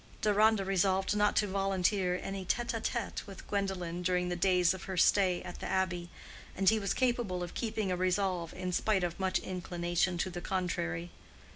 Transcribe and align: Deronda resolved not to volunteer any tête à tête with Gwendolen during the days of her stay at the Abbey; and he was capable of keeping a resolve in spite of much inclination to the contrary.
Deronda 0.19 0.65
resolved 0.65 1.15
not 1.15 1.35
to 1.35 1.45
volunteer 1.45 2.19
any 2.23 2.43
tête 2.43 2.71
à 2.73 2.81
tête 2.81 3.27
with 3.27 3.47
Gwendolen 3.47 4.01
during 4.01 4.29
the 4.29 4.35
days 4.35 4.73
of 4.73 4.85
her 4.85 4.97
stay 4.97 5.43
at 5.43 5.59
the 5.59 5.67
Abbey; 5.67 6.09
and 6.57 6.67
he 6.69 6.79
was 6.79 6.95
capable 6.95 7.43
of 7.43 7.53
keeping 7.53 7.91
a 7.91 7.95
resolve 7.95 8.51
in 8.55 8.71
spite 8.71 9.03
of 9.03 9.19
much 9.19 9.37
inclination 9.37 10.17
to 10.17 10.31
the 10.31 10.41
contrary. 10.41 11.11